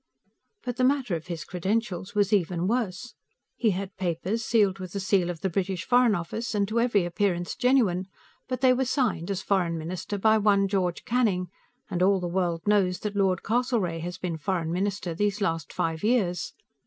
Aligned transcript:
But 0.63 0.77
the 0.77 0.83
matter 0.83 1.15
of 1.15 1.27
his 1.27 1.43
credentials 1.45 2.15
was 2.15 2.33
even 2.33 2.67
worse. 2.67 3.13
He 3.55 3.69
had 3.69 3.95
papers, 3.97 4.43
sealed 4.43 4.79
with 4.79 4.93
the 4.93 4.99
seal 4.99 5.29
of 5.29 5.41
the 5.41 5.49
British 5.51 5.85
Foreign 5.85 6.15
Office, 6.15 6.55
and 6.55 6.67
to 6.69 6.79
every 6.79 7.05
appearance 7.05 7.55
genuine 7.55 8.07
but 8.47 8.61
they 8.61 8.73
were 8.73 8.83
signed, 8.85 9.29
as 9.29 9.43
Foreign 9.43 9.77
Minister, 9.77 10.17
by 10.17 10.39
one 10.39 10.67
George 10.67 11.05
Canning, 11.05 11.49
and 11.87 12.01
all 12.01 12.19
the 12.19 12.27
world 12.27 12.63
knows 12.67 13.01
that 13.01 13.15
Lord 13.15 13.43
Castlereagh 13.43 14.01
has 14.01 14.17
been 14.17 14.37
Foreign 14.39 14.71
Minister 14.71 15.13
these 15.13 15.39
last 15.39 15.71
five 15.71 16.03
years. 16.03 16.53